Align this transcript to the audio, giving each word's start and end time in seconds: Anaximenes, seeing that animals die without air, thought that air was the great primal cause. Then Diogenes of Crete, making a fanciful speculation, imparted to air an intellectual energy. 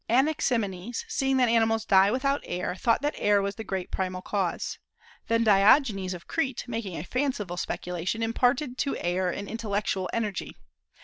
Anaximenes, 0.09 1.05
seeing 1.07 1.37
that 1.37 1.47
animals 1.47 1.85
die 1.85 2.09
without 2.09 2.41
air, 2.45 2.73
thought 2.75 3.03
that 3.03 3.13
air 3.19 3.39
was 3.39 3.53
the 3.53 3.63
great 3.63 3.91
primal 3.91 4.23
cause. 4.23 4.79
Then 5.27 5.43
Diogenes 5.43 6.15
of 6.15 6.25
Crete, 6.27 6.65
making 6.67 6.97
a 6.97 7.03
fanciful 7.03 7.55
speculation, 7.57 8.23
imparted 8.23 8.79
to 8.79 8.97
air 8.97 9.29
an 9.29 9.47
intellectual 9.47 10.09
energy. 10.11 10.55